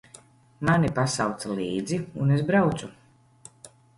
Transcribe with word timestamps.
Mani 0.69 0.89
pasauca 0.99 1.51
līdzi, 1.59 2.01
un 2.23 2.33
es 2.39 2.43
braucu. 2.49 2.91